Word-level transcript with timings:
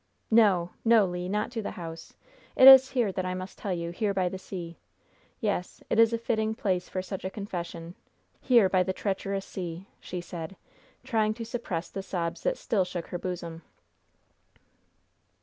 "No! 0.31 0.71
no, 0.83 1.05
Le! 1.05 1.29
not 1.29 1.51
to 1.51 1.61
the 1.61 1.69
house! 1.77 2.15
It 2.55 2.67
is 2.67 2.89
here 2.89 3.11
that 3.11 3.23
I 3.23 3.35
must 3.35 3.59
tell 3.59 3.71
you! 3.71 3.91
here 3.91 4.15
by 4.15 4.29
the 4.29 4.39
sea! 4.39 4.79
Yes! 5.39 5.83
it 5.91 5.99
is 5.99 6.11
a 6.11 6.17
fitting 6.17 6.55
place 6.55 6.89
for 6.89 7.03
such 7.03 7.23
a 7.23 7.29
confession! 7.29 7.93
here 8.41 8.67
by 8.67 8.81
the 8.81 8.93
treacherous 8.93 9.45
sea!" 9.45 9.85
she 9.99 10.19
said, 10.19 10.55
trying 11.03 11.35
to 11.35 11.45
suppress 11.45 11.87
the 11.91 12.01
sobs 12.01 12.41
that 12.41 12.57
still 12.57 12.83
shook 12.83 13.09
her 13.09 13.19
bosom. 13.19 13.61